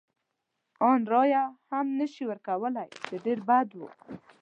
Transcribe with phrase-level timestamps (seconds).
[0.89, 3.81] ان رایه هم نه شي ورکولای، چې ډېر بد و.